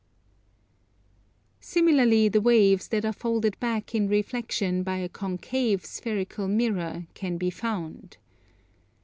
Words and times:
Similarly 1.59 2.27
the 2.27 2.41
waves 2.41 2.87
that 2.87 3.05
are 3.05 3.13
folded 3.13 3.59
back 3.59 3.93
in 3.93 4.07
reflexion 4.09 4.81
by 4.81 4.97
a 4.97 5.07
concave 5.07 5.85
spherical 5.85 6.47
mirror 6.47 7.05
can 7.13 7.37
be 7.37 7.51
found. 7.51 8.17